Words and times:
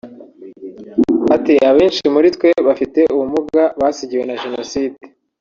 Ati 1.35 1.53
“Abenshi 1.69 2.03
muri 2.13 2.27
twe 2.35 2.49
bafite 2.67 2.99
ubumuga 3.13 3.63
basigiwe 3.81 4.23
na 4.25 4.35
Jenoside 4.41 4.99